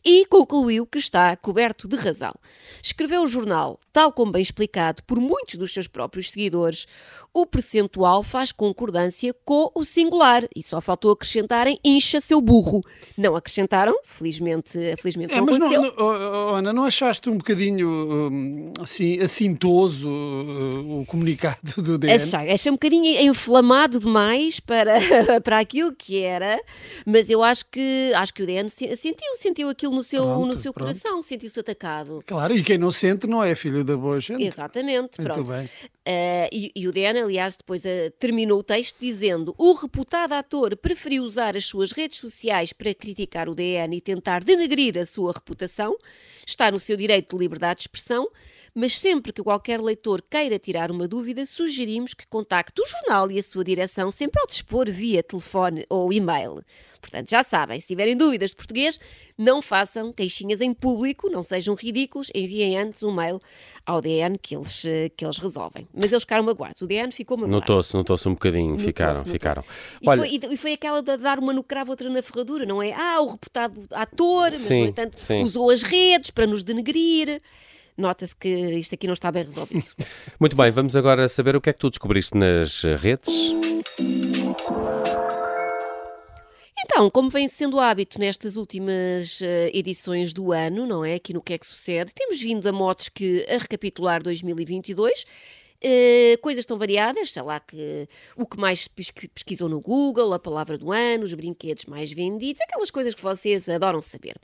e 0.05 0.25
concluiu 0.27 0.85
que 0.85 0.99
está 0.99 1.35
coberto 1.35 1.87
de 1.87 1.95
razão. 1.95 2.33
Escreveu 2.81 3.23
o 3.23 3.27
jornal, 3.27 3.79
tal 3.91 4.11
como 4.11 4.31
bem 4.31 4.41
explicado 4.41 5.01
por 5.03 5.19
muitos 5.19 5.55
dos 5.55 5.73
seus 5.73 5.87
próprios 5.87 6.29
seguidores, 6.29 6.87
o 7.33 7.45
percentual 7.45 8.23
faz 8.23 8.51
concordância 8.51 9.33
com 9.45 9.71
o 9.75 9.85
singular 9.85 10.47
e 10.55 10.63
só 10.63 10.81
faltou 10.81 11.11
acrescentarem 11.11 11.79
incha 11.83 12.19
seu 12.19 12.41
burro. 12.41 12.81
Não 13.17 13.35
acrescentaram, 13.35 13.95
felizmente, 14.03 14.77
felizmente 14.99 15.33
é, 15.33 15.37
não 15.37 15.45
mas 15.45 15.55
aconteceu. 15.55 15.81
Não, 15.81 16.19
não, 16.19 16.55
Ana, 16.55 16.73
não 16.73 16.83
achaste 16.83 17.29
um 17.29 17.37
bocadinho 17.47 18.29
hum, 18.29 18.73
assim, 18.81 19.19
assintoso 19.21 20.09
uh, 20.09 20.99
o 20.99 21.05
comunicado 21.05 21.81
do 21.81 21.97
DN? 21.97 22.13
Achei, 22.13 22.51
achei 22.51 22.71
um 22.71 22.75
bocadinho 22.75 23.21
inflamado 23.29 23.99
demais 23.99 24.59
para, 24.59 24.99
para 25.41 25.59
aquilo 25.59 25.95
que 25.95 26.21
era, 26.21 26.61
mas 27.05 27.29
eu 27.29 27.41
acho 27.43 27.65
que, 27.71 28.11
acho 28.15 28.33
que 28.33 28.43
o 28.43 28.45
DN 28.45 28.69
sentiu, 28.69 29.37
sentiu 29.37 29.69
aquilo 29.69 29.95
no 29.95 30.03
seu, 30.03 30.23
pronto, 30.23 30.55
no 30.55 30.61
seu 30.61 30.73
coração, 30.73 31.21
sentiu-se 31.21 31.59
atacado. 31.59 32.21
Claro, 32.25 32.53
e 32.53 32.61
quem 32.61 32.77
não 32.77 32.91
sente 32.91 33.25
não 33.25 33.41
é 33.41 33.55
filho 33.55 33.83
da 33.83 33.95
boa 33.95 34.19
gente. 34.19 34.43
Exatamente, 34.43 35.19
Muito 35.19 35.23
pronto. 35.23 35.49
Bem. 35.49 35.69
Uh, 36.07 36.47
e, 36.53 36.71
e, 36.73 36.87
o 36.87 36.91
DN, 36.93 37.19
aliás, 37.19 37.57
depois 37.57 37.83
uh, 37.83 38.09
terminou 38.17 38.59
o 38.59 38.63
texto 38.63 38.95
dizendo: 38.97 39.53
o 39.57 39.73
reputado 39.73 40.31
ator 40.31 40.77
preferiu 40.77 41.21
usar 41.21 41.57
as 41.57 41.65
suas 41.65 41.91
redes 41.91 42.19
sociais 42.19 42.71
para 42.71 42.95
criticar 42.95 43.49
o 43.49 43.53
DN 43.53 43.97
e 43.97 43.99
tentar 43.99 44.41
denegrir 44.41 44.97
a 44.97 45.05
sua 45.05 45.33
reputação, 45.33 45.97
está 46.45 46.71
no 46.71 46.79
seu 46.79 46.95
direito 46.95 47.35
de 47.35 47.43
liberdade 47.43 47.79
de 47.79 47.83
expressão, 47.83 48.25
mas 48.73 48.97
sempre 48.97 49.33
que 49.33 49.43
qualquer 49.43 49.81
leitor 49.81 50.21
queira 50.21 50.59
tirar 50.59 50.91
uma 50.91 51.07
dúvida, 51.07 51.45
sugerimos 51.45 52.13
que 52.13 52.27
contacte 52.27 52.81
o 52.81 52.85
jornal 52.85 53.31
e 53.31 53.39
a 53.39 53.43
sua 53.43 53.63
direção 53.63 54.11
sempre 54.11 54.39
ao 54.39 54.47
dispor 54.47 54.89
via 54.89 55.23
telefone 55.23 55.85
ou 55.89 56.11
e-mail. 56.11 56.63
Portanto, 56.99 57.29
já 57.29 57.43
sabem, 57.43 57.79
se 57.79 57.87
tiverem 57.87 58.15
dúvidas 58.15 58.51
de 58.51 58.55
português, 58.55 58.99
não 59.37 59.61
façam 59.61 60.11
queixinhas 60.11 60.61
em 60.61 60.73
público, 60.73 61.29
não 61.29 61.43
sejam 61.43 61.75
ridículos, 61.75 62.29
enviem 62.33 62.77
antes 62.77 63.03
um 63.03 63.13
mail 63.13 63.41
ao 63.85 64.01
DN 64.01 64.37
que 64.37 64.55
eles, 64.55 64.83
eh, 64.85 65.09
que 65.15 65.25
eles 65.25 65.37
resolvem. 65.37 65.87
Mas 65.93 66.11
eles 66.11 66.23
ficaram 66.23 66.43
magoados, 66.43 66.81
o 66.81 66.87
DN 66.87 67.11
ficou 67.11 67.37
magoado. 67.37 67.59
Notou-se, 67.59 67.93
notou-se 67.93 68.27
um 68.27 68.33
bocadinho, 68.33 68.77
ficaram, 68.77 69.23
ficaram. 69.23 69.63
E, 70.01 70.09
Olha... 70.09 70.19
foi, 70.19 70.53
e 70.53 70.57
foi 70.57 70.73
aquela 70.73 71.01
de 71.01 71.17
dar 71.17 71.39
uma 71.39 71.53
no 71.53 71.63
cravo, 71.63 71.91
outra 71.91 72.09
na 72.09 72.21
ferradura, 72.21 72.65
não 72.65 72.81
é? 72.81 72.91
Ah, 72.93 73.21
o 73.21 73.27
reputado 73.27 73.87
ator, 73.91 74.51
mas 74.51 74.61
sim, 74.61 74.81
no 74.81 74.87
entanto 74.87 75.19
sim. 75.19 75.39
usou 75.39 75.69
as 75.69 75.83
redes 75.83 76.31
para 76.31 76.45
nos 76.45 76.63
denegrir 76.63 77.41
nota-se 77.97 78.35
que 78.35 78.49
isto 78.49 78.93
aqui 78.93 79.07
não 79.07 79.13
está 79.13 79.31
bem 79.31 79.43
resolvido. 79.43 79.89
Muito 80.39 80.55
bem, 80.55 80.71
vamos 80.71 80.95
agora 80.95 81.27
saber 81.27 81.55
o 81.55 81.61
que 81.61 81.69
é 81.69 81.73
que 81.73 81.79
tu 81.79 81.89
descobriste 81.89 82.37
nas 82.37 82.83
redes. 82.83 83.33
Então, 86.79 87.09
como 87.09 87.29
vem 87.29 87.49
sendo 87.49 87.79
hábito 87.79 88.19
nestas 88.19 88.55
últimas 88.55 89.41
uh, 89.41 89.69
edições 89.73 90.31
do 90.31 90.51
ano, 90.51 90.85
não 90.85 91.03
é? 91.03 91.15
Aqui 91.15 91.33
no 91.33 91.41
que 91.41 91.53
é 91.53 91.57
que 91.57 91.65
sucede, 91.65 92.13
temos 92.13 92.39
vindo 92.39 92.67
a 92.67 92.71
motos 92.71 93.09
que 93.09 93.45
a 93.49 93.57
recapitular 93.57 94.21
2022 94.21 95.25
Uh, 95.83 96.41
coisas 96.41 96.65
tão 96.65 96.77
variadas, 96.77 97.31
sei 97.31 97.41
lá 97.43 97.59
que 97.59 98.07
o 98.35 98.45
que 98.45 98.57
mais 98.57 98.87
pesquisou 98.87 99.69
no 99.69 99.79
Google, 99.79 100.33
a 100.33 100.39
palavra 100.39 100.77
do 100.77 100.91
ano, 100.91 101.23
os 101.23 101.33
brinquedos 101.33 101.85
mais 101.85 102.11
vendidos, 102.11 102.61
aquelas 102.61 102.89
coisas 102.89 103.13
que 103.13 103.21
vocês 103.21 103.69
adoram 103.69 104.01
saber. 104.01 104.35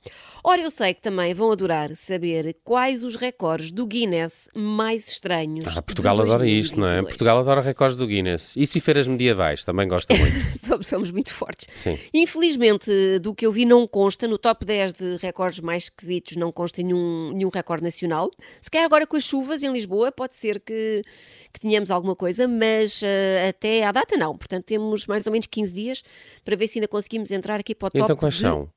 Ora, 0.43 0.61
eu 0.61 0.69
sei 0.69 0.93
que 0.93 1.01
também 1.01 1.33
vão 1.33 1.51
adorar 1.51 1.95
saber 1.95 2.55
quais 2.63 3.03
os 3.03 3.15
recordes 3.15 3.71
do 3.71 3.87
Guinness 3.87 4.47
mais 4.53 5.07
estranhos. 5.07 5.75
Ah, 5.75 5.81
Portugal 5.81 6.21
adora 6.21 6.47
isto, 6.47 6.79
não 6.79 6.87
é? 6.87 7.01
Portugal 7.01 7.39
adora 7.39 7.61
recordes 7.61 7.97
do 7.97 8.05
Guinness. 8.05 8.53
E 8.55 8.67
se 8.67 8.79
feiras 8.79 9.07
medievais, 9.07 9.63
também 9.63 9.87
gosta 9.87 10.13
muito. 10.17 10.59
somos, 10.59 10.87
somos 10.87 11.11
muito 11.11 11.33
fortes. 11.33 11.67
Sim. 11.73 11.97
Infelizmente, 12.13 12.91
do 13.19 13.33
que 13.33 13.45
eu 13.45 13.51
vi, 13.51 13.65
não 13.65 13.87
consta. 13.87 14.27
No 14.27 14.37
top 14.37 14.65
10 14.65 14.93
de 14.93 15.17
recordes 15.17 15.59
mais 15.59 15.83
esquisitos, 15.83 16.35
não 16.35 16.51
consta 16.51 16.81
nenhum, 16.81 17.31
nenhum 17.33 17.49
recorde 17.49 17.83
nacional. 17.83 18.29
Se 18.61 18.69
calhar 18.69 18.85
agora 18.85 19.07
com 19.07 19.17
as 19.17 19.23
chuvas 19.23 19.63
em 19.63 19.71
Lisboa, 19.71 20.11
pode 20.11 20.35
ser 20.35 20.59
que 20.59 21.01
que 21.51 21.59
tínhamos 21.59 21.91
alguma 21.91 22.15
coisa, 22.15 22.47
mas 22.47 23.01
uh, 23.01 23.49
até 23.49 23.83
à 23.83 23.91
data 23.91 24.17
não. 24.17 24.37
Portanto, 24.37 24.65
temos 24.65 25.07
mais 25.07 25.25
ou 25.25 25.31
menos 25.31 25.47
15 25.47 25.73
dias 25.73 26.03
para 26.43 26.55
ver 26.55 26.67
se 26.67 26.79
ainda 26.79 26.87
conseguimos 26.87 27.31
entrar 27.31 27.59
aqui 27.59 27.75
para 27.75 27.87
o 27.87 27.91
top. 27.91 28.03
Então, 28.03 28.15
quais 28.15 28.35
de... 28.35 28.41
são? 28.41 28.69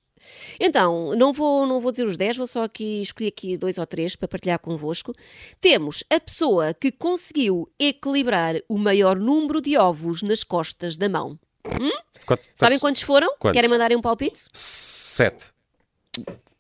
Então, 0.59 1.15
não 1.15 1.33
vou, 1.33 1.67
não 1.67 1.81
vou 1.81 1.91
dizer 1.91 2.07
os 2.07 2.17
10, 2.17 2.37
vou 2.37 2.47
só 2.47 2.65
aqui 2.65 3.03
escolher 3.03 3.29
aqui 3.29 3.57
dois 3.57 3.79
ou 3.79 3.87
três 3.87 4.17
para 4.17 4.27
partilhar 4.27 4.59
convosco. 4.59 5.13
Temos 5.61 6.03
a 6.11 6.19
pessoa 6.19 6.75
que 6.75 6.91
conseguiu 6.91 7.71
equilibrar 7.79 8.57
o 8.69 8.79
maior 8.79 9.17
número 9.17 9.61
de 9.61 9.77
ovos 9.77 10.23
nas 10.23 10.43
costas 10.43 10.97
da 10.97 11.09
mão. 11.09 11.39
Hum? 11.67 11.91
Quanto, 12.25 12.49
Sabem 12.55 12.79
quantos 12.79 13.03
foram? 13.03 13.29
Quantos? 13.39 13.57
Querem 13.57 13.71
mandarem 13.71 13.97
um 13.97 14.01
palpite? 14.01 14.49
Sete. 14.53 15.51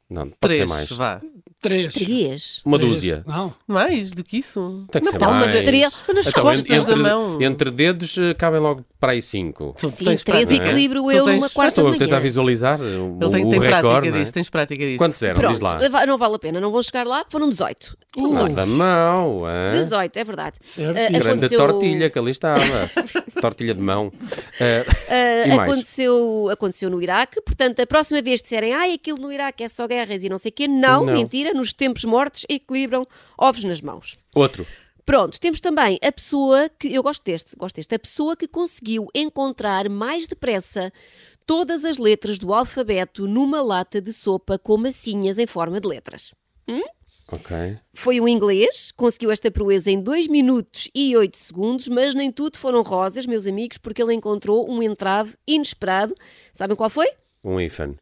Não, 0.08 0.28
pode 0.28 0.36
Três, 0.40 0.58
ser 0.58 0.66
mais. 0.66 0.88
Vá. 0.90 1.20
Três. 1.60 1.94
Três. 1.94 2.62
Uma 2.64 2.78
Três. 2.78 2.92
dúzia. 2.92 3.24
Não. 3.26 3.52
Mais 3.66 4.10
do 4.10 4.22
que 4.22 4.36
isso. 4.38 4.84
Tem 4.92 5.00
que 5.00 5.06
não, 5.06 5.12
ser 5.12 5.18
pá, 5.18 5.26
mais. 5.32 5.44
Uma 5.46 5.62
três. 5.64 5.82
Nas 6.14 6.26
Então, 6.28 6.42
costas 6.42 6.70
entre, 6.70 6.90
da 6.90 6.96
mão. 6.96 7.42
entre 7.42 7.70
dedos 7.70 8.16
eh, 8.18 8.34
cabem 8.34 8.60
logo 8.60 8.84
para 9.00 9.12
aí 9.12 9.22
cinco. 9.22 9.74
Tu 9.78 9.88
Sim, 9.88 10.04
três 10.04 10.22
prática. 10.22 10.54
equilibro 10.64 11.02
Tu 11.02 11.10
eu 11.12 11.24
tens- 11.24 11.34
numa 11.36 11.50
quarta 11.50 11.68
Estou 11.80 11.90
de 11.90 11.96
a 11.96 11.98
tentar 11.98 12.10
manhã. 12.16 12.22
visualizar 12.22 12.80
o, 12.80 12.84
Ele 12.84 13.30
tem, 13.30 13.44
o 13.46 13.50
tem 13.50 13.60
recorde. 13.60 13.68
prática 13.68 14.10
não 14.10 14.16
é? 14.16 14.20
disso, 14.20 14.32
tens 14.32 14.50
prática 14.50 14.84
disso. 14.84 14.98
Quantos 14.98 15.22
eram? 15.22 15.50
Diz 15.50 15.60
lá. 15.60 15.76
Pronto, 15.76 16.06
não 16.06 16.18
vale 16.18 16.34
a 16.34 16.38
pena, 16.38 16.60
não 16.60 16.70
vou 16.70 16.82
chegar 16.82 17.06
lá, 17.06 17.24
foram 17.28 17.48
18. 17.48 17.96
Nada 18.16 18.66
mal, 18.66 19.38
é? 19.48 19.70
18, 19.72 20.16
é 20.18 20.24
verdade. 20.24 20.56
Certo. 20.60 20.96
Ah, 20.96 21.08
Grande 21.10 21.28
aconteceu- 21.28 21.58
tortilha 21.58 22.10
que 22.10 22.18
ali 22.18 22.30
estava. 22.30 22.60
tortilha 23.40 23.74
de 23.74 23.80
mão. 23.80 24.12
Eh, 24.60 24.84
Ah, 25.08 25.46
E 25.46 25.56
mais? 25.56 25.70
aconteceu, 25.70 26.48
aconteceu 26.50 26.90
no 26.90 27.02
Iraque, 27.02 27.40
portanto, 27.42 27.80
a 27.80 27.86
próxima 27.86 28.20
vez 28.22 28.40
disserem 28.42 28.72
ai, 28.74 28.92
aquilo 28.94 29.18
no 29.18 29.32
Iraque 29.32 29.64
é 29.64 29.68
só 29.68 29.86
guerras 29.86 30.22
e 30.22 30.28
não 30.28 30.38
sei 30.38 30.50
o 30.50 30.54
quê, 30.54 30.68
não, 30.68 31.04
Não. 31.04 31.12
mentira, 31.14 31.45
nos 31.54 31.72
tempos 31.72 32.04
mortos 32.04 32.44
equilibram 32.48 33.06
ovos 33.38 33.64
nas 33.64 33.80
mãos. 33.80 34.16
outro. 34.34 34.66
Pronto, 35.04 35.38
temos 35.38 35.60
também 35.60 35.98
a 36.02 36.10
pessoa 36.10 36.68
que, 36.68 36.92
eu 36.92 37.00
gosto 37.00 37.22
deste, 37.22 37.54
gosto 37.56 37.76
deste, 37.76 37.94
a 37.94 37.98
pessoa 37.98 38.36
que 38.36 38.48
conseguiu 38.48 39.06
encontrar 39.14 39.88
mais 39.88 40.26
depressa 40.26 40.92
todas 41.46 41.84
as 41.84 41.96
letras 41.96 42.40
do 42.40 42.52
alfabeto 42.52 43.28
numa 43.28 43.62
lata 43.62 44.00
de 44.00 44.12
sopa 44.12 44.58
com 44.58 44.76
massinhas 44.76 45.38
em 45.38 45.46
forma 45.46 45.80
de 45.80 45.86
letras. 45.86 46.34
Ok. 47.30 47.76
Foi 47.92 48.20
o 48.20 48.28
inglês, 48.28 48.92
conseguiu 48.92 49.32
esta 49.32 49.50
proeza 49.50 49.90
em 49.90 50.00
2 50.00 50.28
minutos 50.28 50.88
e 50.94 51.16
8 51.16 51.36
segundos, 51.36 51.88
mas 51.88 52.14
nem 52.14 52.30
tudo 52.30 52.56
foram 52.56 52.82
rosas, 52.82 53.26
meus 53.26 53.46
amigos, 53.46 53.78
porque 53.78 54.00
ele 54.00 54.14
encontrou 54.14 54.70
um 54.70 54.80
entrave 54.80 55.34
inesperado. 55.46 56.14
Sabem 56.52 56.76
qual 56.76 56.88
foi? 56.88 57.08
Um 57.42 57.60
ifan. 57.60 57.96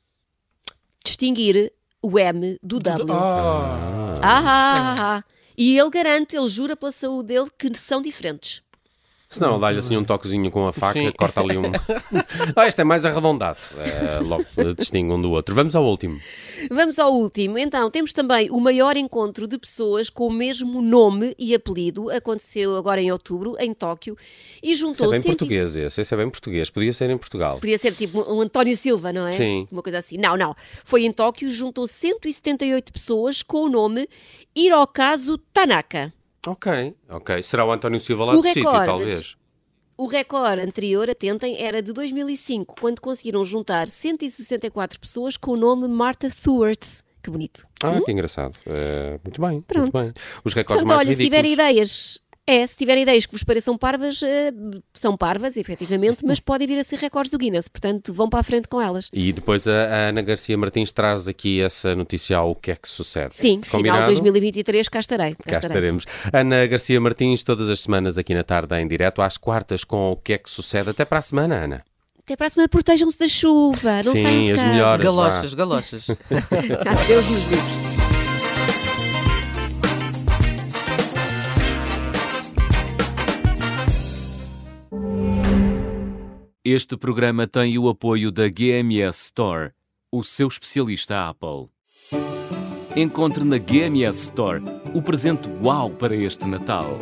Distinguir 1.03 1.73
o 2.06 2.18
M 2.18 2.58
do 2.62 2.78
W. 2.78 3.12
Ah, 3.12 4.20
Ah, 4.23 4.38
ah, 4.38 4.75
ah, 4.99 5.16
ah. 5.18 5.25
E 5.56 5.78
ele 5.78 5.90
garante, 5.90 6.37
ele 6.37 6.49
jura 6.49 6.76
pela 6.76 6.92
saúde 6.92 7.28
dele 7.28 7.49
que 7.58 7.75
são 7.78 8.02
diferentes. 8.02 8.61
Se 9.35 9.41
não, 9.41 9.59
dá-lhe 9.59 9.79
assim 9.79 9.97
um 9.97 10.05
toquezinho 10.05 10.50
com 10.50 10.67
a 10.67 10.73
faca, 10.73 10.99
Sim. 10.99 11.12
corta 11.12 11.41
ali 11.41 11.57
um. 11.59 11.64
ah, 12.57 12.67
este 12.67 12.81
é 12.81 12.85
mais 12.85 13.05
arredondado. 13.05 13.59
É, 13.79 14.21
logo 14.21 14.45
distingue 14.79 15.12
um 15.12 15.21
do 15.21 15.31
outro. 15.31 15.55
Vamos 15.55 15.75
ao 15.75 15.85
último. 15.85 16.21
Vamos 16.71 16.99
ao 16.99 17.12
último. 17.12 17.59
Então, 17.59 17.91
temos 17.91 18.12
também 18.12 18.50
o 18.50 18.61
maior 18.61 18.97
encontro 18.97 19.47
de 19.47 19.59
pessoas 19.59 20.09
com 20.09 20.29
o 20.29 20.33
mesmo 20.33 20.81
nome 20.81 21.35
e 21.38 21.55
apelido. 21.55 22.11
Aconteceu 22.11 22.76
agora 22.76 23.00
em 23.00 23.11
outubro, 23.11 23.57
em 23.59 23.75
Tóquio, 23.75 24.17
e 24.62 24.73
Isso 24.73 24.85
é 24.85 24.87
juntou 24.87 25.11
bem 25.11 25.21
100 25.21 25.33
e- 25.33 25.37
português 25.37 25.76
esse. 25.76 26.00
Esse 26.00 26.14
é 26.14 26.17
bem 26.17 26.31
português. 26.31 26.71
Podia 26.71 26.93
ser 26.93 27.11
em 27.11 27.19
Portugal. 27.19 27.59
Podia 27.59 27.79
ser 27.79 27.93
tipo 27.95 28.21
um 28.33 28.41
António 28.41 28.76
Silva, 28.76 29.12
não 29.12 29.26
é? 29.26 29.33
Sim. 29.33 29.67
Uma 29.71 29.83
coisa 29.83 29.99
assim. 29.99 30.17
Não, 30.17 30.37
não. 30.37 30.55
Foi 30.85 31.05
em 31.05 31.12
Tóquio, 31.12 31.50
juntou 31.50 31.87
178 31.87 32.93
pessoas 32.93 33.43
com 33.43 33.64
o 33.64 33.69
nome 33.69 34.09
Hirokazu 34.55 35.38
Tanaka. 35.53 36.12
Ok, 36.47 36.95
ok. 37.09 37.43
Será 37.43 37.65
o 37.65 37.73
António 37.73 38.01
Silva 38.01 38.25
lá 38.27 38.33
O 38.35 38.43
do 38.43 38.49
sítio, 38.49 38.65
talvez. 38.65 39.37
O 39.97 40.07
recorde 40.07 40.61
anterior, 40.63 41.09
atentem, 41.09 41.63
era 41.63 41.81
de 41.81 41.93
2005, 41.93 42.75
quando 42.81 43.01
conseguiram 43.01 43.45
juntar 43.45 43.87
164 43.87 44.99
pessoas 44.99 45.37
com 45.37 45.53
o 45.53 45.57
nome 45.57 45.87
Martha 45.87 46.29
Stewart. 46.29 46.85
Que 47.23 47.31
bonito. 47.31 47.67
Ah, 47.83 48.01
que 48.05 48.13
engraçado. 48.13 48.55
Eh, 48.67 49.19
muito 49.25 49.41
bem. 49.41 49.59
Hum? 49.59 49.63
Pronto. 49.63 49.93
Muito 49.95 50.13
bem. 50.13 50.23
Os 50.45 50.53
recordes 50.53 50.83
Portanto, 50.83 50.89
mais 50.89 50.99
olha, 50.99 51.17
se 51.17 51.23
ridículos. 51.23 51.27
tiverem 51.27 51.53
ideias, 51.55 52.19
é, 52.47 52.67
se 52.67 52.77
tiverem 52.77 53.03
ideias 53.05 53.25
que 53.25 53.33
vos 53.33 53.43
pareçam 53.43 53.77
parvas, 53.79 54.23
eh, 54.23 54.53
são 54.93 55.17
parvas, 55.17 55.57
efetivamente, 55.57 56.25
mas 56.27 56.39
podem 56.41 56.67
vir 56.69 56.79
a 56.79 56.85
ser 56.85 56.99
recordes 56.99 57.31
do 57.31 57.39
Guinness, 57.39 57.69
portanto, 57.69 58.13
vão 58.13 58.29
para 58.29 58.41
a 58.41 58.43
frente 58.43 58.69
com 58.69 58.81
elas. 58.81 59.09
E 59.13 59.33
depois 59.33 59.67
a, 59.67 60.09
Ana 60.09 60.21
Garcia 60.21 60.57
Martins 60.59 60.93
traz 60.93 61.27
aqui 61.27 61.63
essa 61.63 61.95
notícia 61.95 62.37
ao 62.37 62.55
que 62.55 62.73
é 62.73 62.77
que 62.77 62.89
sucede. 62.89 63.33
Sim, 63.33 63.61
final 63.63 63.79
Combinado? 63.79 64.01
de 64.03 64.21
2023, 64.21 64.89
cá 64.89 65.01
estarei. 65.01 65.35
Cá 65.35 65.53
Cá 65.53 65.67
estaremos. 65.67 66.05
Ana 66.33 66.67
Garcia 66.67 67.01
Martins, 67.01 67.43
todas 67.43 67.71
as 67.71 67.81
semanas 67.81 68.19
aqui 68.19 68.35
na 68.35 68.45
tarde 68.45 68.77
em 68.79 68.87
direto, 68.87 69.23
às 69.23 69.39
quartas, 69.39 69.83
com 69.83 70.13
o 70.13 70.17
que 70.17 70.35
é 70.35 70.39
que 70.39 70.51
sucede. 70.51 70.91
Até 70.91 71.05
para 71.05 71.21
a 71.21 71.23
semana, 71.23 71.55
Ana. 71.55 71.85
Até 72.19 72.37
para 72.37 72.47
a 72.47 72.51
semana, 72.51 72.69
protejam-se 72.69 73.19
da 73.19 73.29
chuva, 73.29 74.03
não 74.03 74.13
Sim, 74.13 74.23
saiam 74.23 74.45
de 74.45 74.53
as 74.53 74.59
casa. 74.59 74.73
melhores. 74.73 75.05
Galochas, 75.05 75.55
galochas. 75.55 76.07
Deus 77.07 77.31
nos 77.31 77.51
livre. 77.51 77.94
Este 86.66 86.97
programa 86.97 87.47
tem 87.47 87.76
o 87.76 87.90
apoio 87.90 88.33
da 88.33 88.49
GMS 88.49 89.25
Store, 89.25 89.73
o 90.11 90.25
seu 90.25 90.49
especialista 90.49 91.28
Apple. 91.28 91.68
Encontre 92.97 93.44
na 93.44 93.59
GMS 93.59 94.23
Store 94.23 94.62
o 94.94 95.02
presente 95.02 95.47
uau 95.62 95.90
para 95.90 96.16
este 96.16 96.49
Natal. 96.49 96.99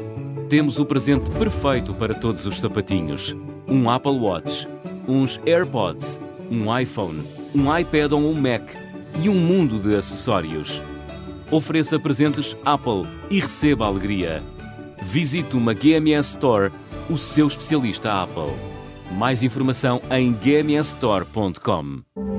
Temos 0.50 0.80
o 0.80 0.84
presente 0.84 1.30
perfeito 1.30 1.94
para 1.94 2.12
todos 2.12 2.44
os 2.44 2.58
sapatinhos: 2.58 3.36
um 3.68 3.88
Apple 3.88 4.18
Watch, 4.18 4.66
uns 5.06 5.38
AirPods, 5.46 6.18
um 6.50 6.76
iPhone, 6.76 7.22
um 7.54 7.78
iPad 7.78 8.10
ou 8.10 8.20
um 8.20 8.34
Mac 8.34 8.68
e 9.22 9.28
um 9.28 9.36
mundo 9.36 9.78
de 9.78 9.94
acessórios. 9.94 10.82
Ofereça 11.52 12.00
presentes 12.00 12.56
Apple 12.64 13.06
e 13.30 13.38
receba 13.38 13.86
alegria. 13.86 14.42
Visite 15.04 15.56
uma 15.56 15.72
GMS 15.72 16.30
Store, 16.30 16.72
o 17.08 17.16
seu 17.16 17.46
especialista 17.46 18.24
Apple. 18.24 18.71
Mais 19.16 19.42
informação 19.42 20.00
em 20.10 20.32
gmsstore.com. 20.32 22.31